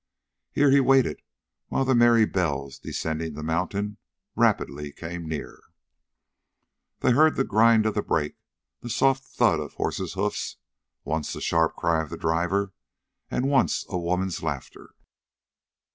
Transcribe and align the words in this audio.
Here 0.51 0.71
he 0.71 0.79
waited, 0.79 1.21
while 1.67 1.85
the 1.85 1.93
merry 1.93 2.25
bells, 2.25 2.79
descending 2.79 3.35
the 3.35 3.43
mountain, 3.43 3.97
rapidly 4.35 4.91
came 4.91 5.27
near. 5.29 5.61
They 7.01 7.11
heard 7.11 7.35
the 7.35 7.43
grind 7.43 7.85
of 7.85 7.93
brakes, 8.07 8.39
the 8.79 8.89
soft 8.89 9.23
thud 9.23 9.59
of 9.59 9.73
horses' 9.75 10.13
hoofs, 10.13 10.57
once 11.03 11.35
a 11.35 11.39
sharp 11.41 11.75
cry 11.75 12.01
of 12.01 12.09
the 12.09 12.17
driver, 12.17 12.73
and 13.29 13.47
once 13.47 13.85
a 13.89 13.99
woman's 13.99 14.41
laughter. 14.41 14.95